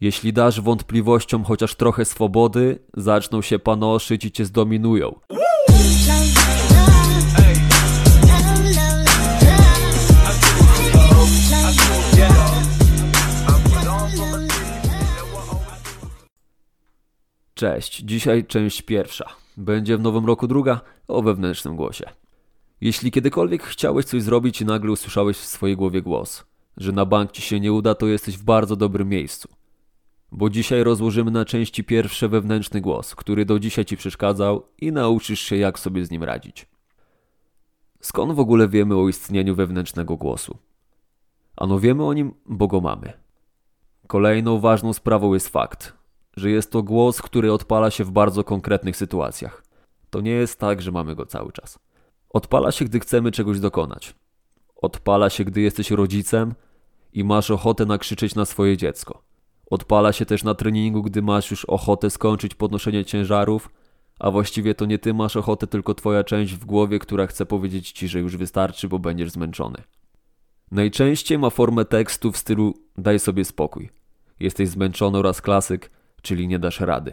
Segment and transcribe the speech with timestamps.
[0.00, 5.20] Jeśli dasz wątpliwościom chociaż trochę swobody, zaczną się panoszyć i cię zdominują.
[17.54, 19.28] Cześć, dzisiaj część pierwsza.
[19.56, 22.04] Będzie w nowym roku druga o wewnętrznym głosie.
[22.80, 26.44] Jeśli kiedykolwiek chciałeś coś zrobić i nagle usłyszałeś w swojej głowie głos,
[26.76, 29.55] że na bank ci się nie uda, to jesteś w bardzo dobrym miejscu.
[30.32, 35.40] Bo dzisiaj rozłożymy na części pierwsze wewnętrzny głos, który do dzisiaj ci przeszkadzał i nauczysz
[35.40, 36.66] się jak sobie z nim radzić.
[38.00, 40.58] Skąd w ogóle wiemy o istnieniu wewnętrznego głosu?
[41.56, 43.12] Ano wiemy o nim, bo go mamy.
[44.06, 45.92] Kolejną ważną sprawą jest fakt,
[46.36, 49.62] że jest to głos, który odpala się w bardzo konkretnych sytuacjach.
[50.10, 51.78] To nie jest tak, że mamy go cały czas.
[52.30, 54.14] Odpala się, gdy chcemy czegoś dokonać.
[54.76, 56.54] Odpala się, gdy jesteś rodzicem
[57.12, 59.22] i masz ochotę nakrzyczeć na swoje dziecko.
[59.70, 63.70] Odpala się też na treningu, gdy masz już ochotę skończyć podnoszenie ciężarów,
[64.18, 67.92] a właściwie to nie ty masz ochotę, tylko twoja część w głowie, która chce powiedzieć
[67.92, 69.82] ci, że już wystarczy, bo będziesz zmęczony.
[70.70, 73.90] Najczęściej ma formę tekstu w stylu daj sobie spokój.
[74.40, 75.90] Jesteś zmęczony oraz klasyk,
[76.22, 77.12] czyli nie dasz rady.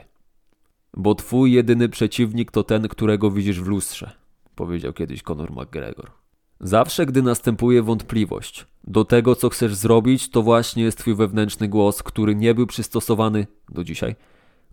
[0.98, 4.12] Bo twój jedyny przeciwnik to ten, którego widzisz w lustrze,
[4.56, 6.23] powiedział kiedyś Conor McGregor.
[6.60, 12.04] Zawsze, gdy następuje wątpliwość do tego, co chcesz zrobić, to właśnie jest twój wewnętrzny głos,
[12.04, 14.16] który nie był przystosowany do dzisiaj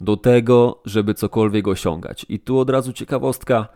[0.00, 2.26] do tego, żeby cokolwiek osiągać.
[2.28, 3.68] I tu od razu ciekawostka: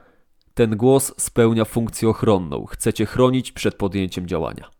[0.54, 4.70] ten głos spełnia funkcję ochronną, chce cię chronić przed podjęciem działania.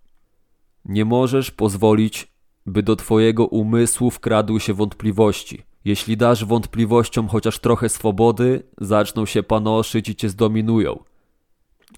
[0.85, 2.33] Nie możesz pozwolić,
[2.67, 5.63] by do twojego umysłu wkradły się wątpliwości.
[5.85, 11.05] Jeśli dasz wątpliwościom chociaż trochę swobody, zaczną się panoszyć i cię zdominują.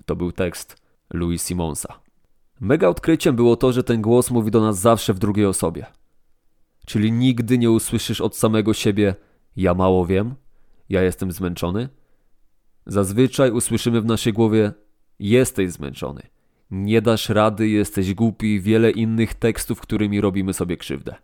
[0.07, 2.01] To był tekst Louis Simonsa.
[2.61, 5.87] Mega odkryciem było to, że ten głos mówi do nas zawsze w drugiej osobie.
[6.87, 9.15] Czyli nigdy nie usłyszysz od samego siebie:
[9.57, 10.35] Ja mało wiem,
[10.89, 11.89] ja jestem zmęczony.
[12.87, 14.73] Zazwyczaj usłyszymy w naszej głowie:
[15.19, 16.23] Jesteś zmęczony,
[16.71, 21.15] nie dasz rady, jesteś głupi wiele innych tekstów, którymi robimy sobie krzywdę.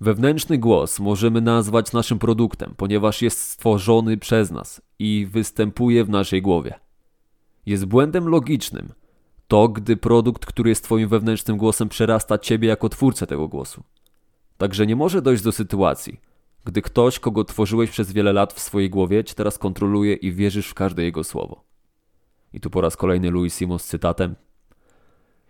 [0.00, 6.42] Wewnętrzny głos możemy nazwać naszym produktem, ponieważ jest stworzony przez nas i występuje w naszej
[6.42, 6.74] głowie.
[7.66, 8.92] Jest błędem logicznym
[9.52, 13.82] to, gdy produkt, który jest Twoim wewnętrznym głosem, przerasta Ciebie jako twórcę tego głosu.
[14.58, 16.20] Także nie może dojść do sytuacji,
[16.64, 20.68] gdy ktoś, kogo tworzyłeś przez wiele lat w swojej głowie, Cię teraz kontroluje i wierzysz
[20.68, 21.64] w każde jego słowo.
[22.52, 24.34] I tu po raz kolejny Louis Simon z cytatem: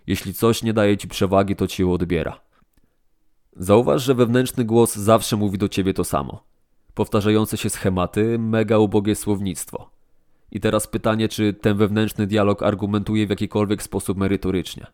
[0.07, 2.41] Jeśli coś nie daje Ci przewagi, to Ci ją odbiera.
[3.57, 6.45] Zauważ, że wewnętrzny głos zawsze mówi do Ciebie to samo.
[6.95, 9.91] Powtarzające się schematy, mega ubogie słownictwo.
[10.53, 14.87] I teraz pytanie, czy ten wewnętrzny dialog argumentuje w jakikolwiek sposób merytorycznie?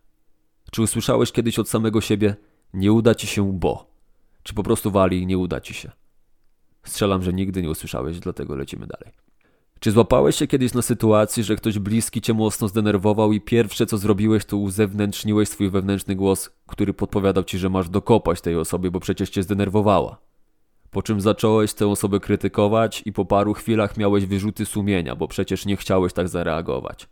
[0.71, 2.37] Czy usłyszałeś kiedyś od samego siebie,
[2.75, 3.91] nie uda ci się, bo?
[4.43, 5.91] Czy po prostu wali, nie uda ci się?
[6.83, 9.15] Strzelam, że nigdy nie usłyszałeś, dlatego lecimy dalej.
[9.81, 13.99] Czy złapałeś się kiedyś na sytuacji, że ktoś bliski cię mocno zdenerwował i pierwsze co
[13.99, 19.01] zrobiłeś, to uzewnętrzniłeś swój wewnętrzny głos, który podpowiadał ci, że masz dokopać tej osobie, bo
[19.01, 20.28] przecież cię zdenerwowała?
[20.91, 25.67] Po czym zacząłeś tę osobę krytykować i po paru chwilach miałeś wyrzuty sumienia, bo przecież
[25.67, 27.09] nie chciałeś tak zareagować.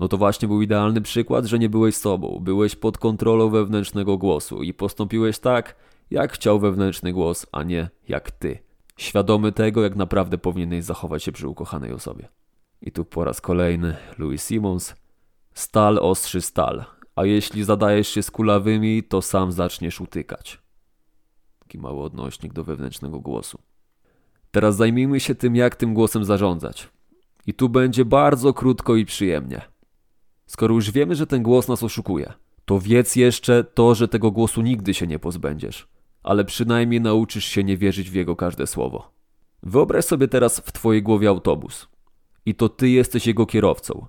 [0.00, 4.62] No to właśnie był idealny przykład, że nie byłeś sobą, byłeś pod kontrolą wewnętrznego głosu
[4.62, 5.76] i postąpiłeś tak,
[6.10, 8.58] jak chciał wewnętrzny głos, a nie jak ty.
[8.96, 12.28] Świadomy tego, jak naprawdę powinieneś zachować się przy ukochanej osobie.
[12.82, 14.94] I tu po raz kolejny Louis Simons.
[15.54, 16.84] Stal ostrzy stal,
[17.16, 20.63] a jeśli zadajesz się z kulawymi, to sam zaczniesz utykać.
[21.64, 23.58] Taki mały odnośnik do wewnętrznego głosu.
[24.50, 26.88] Teraz zajmijmy się tym, jak tym głosem zarządzać.
[27.46, 29.60] I tu będzie bardzo krótko i przyjemnie.
[30.46, 32.32] Skoro już wiemy, że ten głos nas oszukuje,
[32.64, 35.88] to wiedz jeszcze to, że tego głosu nigdy się nie pozbędziesz,
[36.22, 39.10] ale przynajmniej nauczysz się nie wierzyć w jego każde słowo.
[39.62, 41.88] Wyobraź sobie teraz w twojej głowie autobus.
[42.46, 44.06] I to ty jesteś jego kierowcą.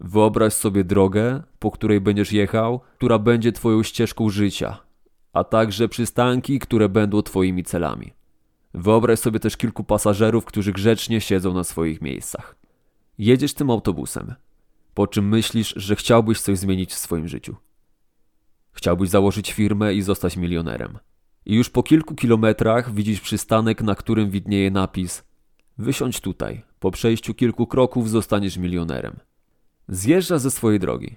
[0.00, 4.87] Wyobraź sobie drogę, po której będziesz jechał, która będzie twoją ścieżką życia,
[5.32, 8.12] a także przystanki, które będą Twoimi celami.
[8.74, 12.56] Wyobraź sobie też kilku pasażerów, którzy grzecznie siedzą na swoich miejscach.
[13.18, 14.34] Jedziesz tym autobusem,
[14.94, 17.56] po czym myślisz, że chciałbyś coś zmienić w swoim życiu.
[18.72, 20.98] Chciałbyś założyć firmę i zostać milionerem.
[21.46, 25.24] I już po kilku kilometrach widzisz przystanek, na którym widnieje napis:
[25.78, 29.16] Wysiądź tutaj, po przejściu kilku kroków zostaniesz milionerem.
[29.88, 31.16] Zjeżdża ze swojej drogi.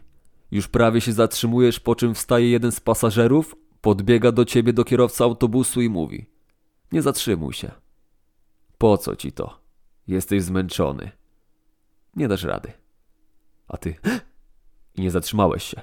[0.52, 5.24] Już prawie się zatrzymujesz, po czym wstaje jeden z pasażerów, Podbiega do ciebie do kierowca
[5.24, 6.26] autobusu i mówi:
[6.92, 7.72] Nie zatrzymuj się.
[8.78, 9.60] Po co ci to?
[10.08, 11.12] Jesteś zmęczony.
[12.16, 12.72] Nie dasz rady.
[13.68, 13.96] A ty.
[14.96, 15.82] I nie zatrzymałeś się.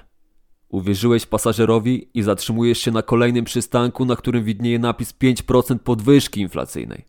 [0.69, 7.05] Uwierzyłeś pasażerowi i zatrzymujesz się na kolejnym przystanku, na którym widnieje napis 5% podwyżki inflacyjnej.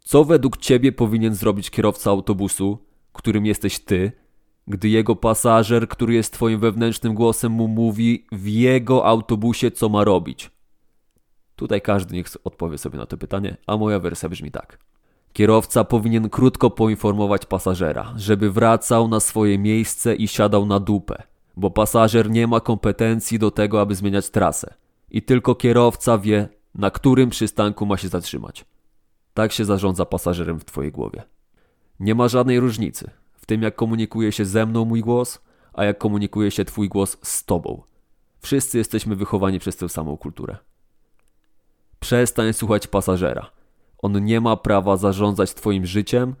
[0.00, 2.78] Co według ciebie powinien zrobić kierowca autobusu,
[3.12, 4.12] którym jesteś ty,
[4.68, 10.04] gdy jego pasażer, który jest twoim wewnętrznym głosem, mu mówi w jego autobusie, co ma
[10.04, 10.50] robić?
[11.56, 14.78] Tutaj każdy niech odpowie sobie na to pytanie, a moja wersja brzmi tak.
[15.32, 21.22] Kierowca powinien krótko poinformować pasażera, żeby wracał na swoje miejsce i siadał na dupę,
[21.56, 24.74] bo pasażer nie ma kompetencji do tego, aby zmieniać trasę.
[25.10, 28.64] I tylko kierowca wie, na którym przystanku ma się zatrzymać.
[29.34, 31.22] Tak się zarządza pasażerem w twojej głowie.
[32.00, 33.10] Nie ma żadnej różnicy
[33.46, 35.40] tym, jak komunikuje się ze mną mój głos,
[35.72, 37.82] a jak komunikuje się twój głos z tobą.
[38.40, 40.56] Wszyscy jesteśmy wychowani przez tę samą kulturę.
[42.00, 43.50] Przestań słuchać pasażera.
[43.98, 46.34] On nie ma prawa zarządzać Twoim życiem,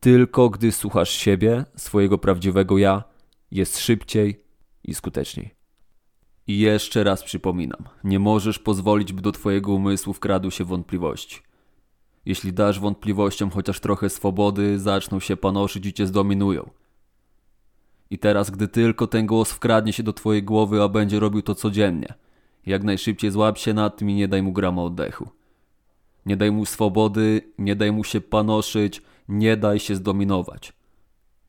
[0.00, 3.04] tylko gdy słuchasz siebie, swojego prawdziwego ja,
[3.50, 4.44] jest szybciej
[4.84, 5.54] i skuteczniej.
[6.46, 11.40] I jeszcze raz przypominam, nie możesz pozwolić, by do Twojego umysłu wkradły się wątpliwości.
[12.26, 16.70] Jeśli dasz wątpliwościom chociaż trochę swobody, zaczną się panoszyć i Cię zdominują.
[18.10, 21.54] I teraz, gdy tylko ten głos wkradnie się do Twojej głowy, a będzie robił to
[21.54, 22.14] codziennie,
[22.66, 25.28] jak najszybciej złap się nad tym i nie daj mu grama oddechu.
[26.26, 30.72] Nie daj mu swobody, nie daj mu się panoszyć, nie daj się zdominować.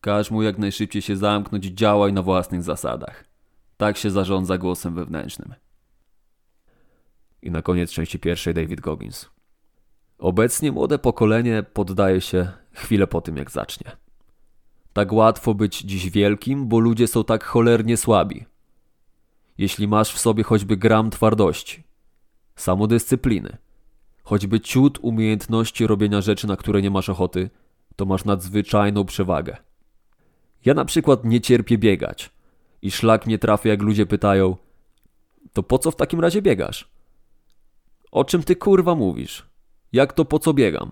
[0.01, 3.25] Każ mu jak najszybciej się zamknąć i działaj na własnych zasadach.
[3.77, 5.53] Tak się zarządza głosem wewnętrznym.
[7.41, 9.29] I na koniec części pierwszej David Goggins.
[10.21, 13.91] Obecnie młode pokolenie poddaje się chwilę po tym, jak zacznie.
[14.94, 18.45] Tak łatwo być dziś wielkim, bo ludzie są tak cholernie słabi.
[19.57, 21.83] Jeśli masz w sobie choćby gram twardości,
[22.56, 23.57] samodyscypliny,
[24.23, 27.50] choćby ciut umiejętności robienia rzeczy, na które nie masz ochoty,
[27.95, 29.57] to masz nadzwyczajną przewagę.
[30.65, 32.29] Ja na przykład nie cierpię biegać
[32.81, 34.56] i szlak mnie trafia, jak ludzie pytają:
[35.53, 36.91] To po co w takim razie biegasz?
[38.12, 39.50] O czym ty kurwa mówisz?
[39.94, 40.92] Jak to po co biegam?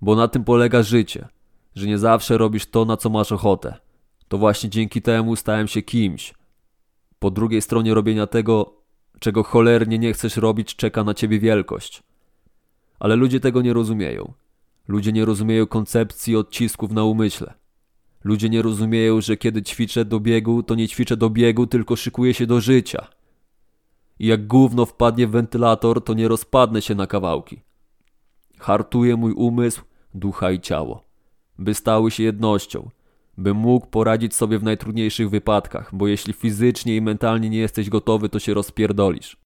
[0.00, 1.28] Bo na tym polega życie,
[1.74, 3.74] że nie zawsze robisz to, na co masz ochotę.
[4.28, 6.34] To właśnie dzięki temu stałem się kimś.
[7.18, 8.74] Po drugiej stronie robienia tego,
[9.18, 12.02] czego cholernie nie chcesz robić, czeka na ciebie wielkość.
[12.98, 14.32] Ale ludzie tego nie rozumieją.
[14.88, 17.54] Ludzie nie rozumieją koncepcji odcisków na umyśle.
[18.24, 22.34] Ludzie nie rozumieją, że kiedy ćwiczę do biegu, to nie ćwiczę do biegu, tylko szykuję
[22.34, 23.06] się do życia.
[24.18, 27.65] I jak gówno wpadnie w wentylator, to nie rozpadnę się na kawałki.
[28.66, 29.82] Hartuję mój umysł,
[30.14, 31.04] ducha i ciało,
[31.58, 32.90] by stały się jednością,
[33.38, 38.28] by mógł poradzić sobie w najtrudniejszych wypadkach, bo jeśli fizycznie i mentalnie nie jesteś gotowy,
[38.28, 39.34] to się rozpierdolisz.